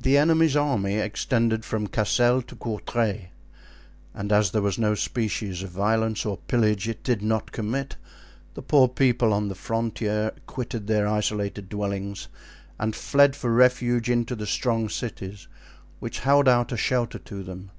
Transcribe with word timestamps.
The 0.00 0.16
enemy's 0.16 0.54
army 0.54 0.94
extended 0.98 1.64
from 1.64 1.88
Cassel 1.88 2.40
to 2.42 2.54
Courtray; 2.54 3.30
and 4.14 4.30
as 4.30 4.52
there 4.52 4.62
was 4.62 4.78
no 4.78 4.94
species 4.94 5.64
of 5.64 5.70
violence 5.70 6.24
or 6.24 6.36
pillage 6.36 6.86
it 6.88 7.02
did 7.02 7.20
not 7.20 7.50
commit, 7.50 7.96
the 8.54 8.62
poor 8.62 8.86
people 8.86 9.32
on 9.32 9.48
the 9.48 9.56
frontier 9.56 10.30
quitted 10.46 10.86
their 10.86 11.08
isolated 11.08 11.68
dwellings 11.68 12.28
and 12.78 12.94
fled 12.94 13.34
for 13.34 13.52
refuge 13.52 14.08
into 14.08 14.36
the 14.36 14.46
strong 14.46 14.88
cities 14.88 15.48
which 15.98 16.20
held 16.20 16.46
out 16.46 16.70
a 16.70 16.76
shelter 16.76 17.18
to 17.18 17.42
them. 17.42 17.72